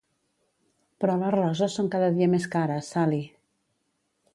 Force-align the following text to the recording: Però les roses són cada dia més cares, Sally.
Però 1.03 1.17
les 1.25 1.35
roses 1.37 1.77
són 1.81 1.93
cada 1.97 2.11
dia 2.19 2.31
més 2.35 2.51
cares, 2.57 2.91
Sally. 2.97 3.25